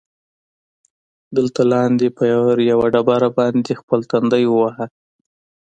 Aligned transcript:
دلته 1.37 1.61
لاندې، 1.71 2.07
په 2.17 2.23
یوه 2.69 2.85
ډبره 2.93 3.29
باندې 3.39 3.79
خپل 3.81 3.99
تندی 4.11 4.43
ووهه. 4.47 4.85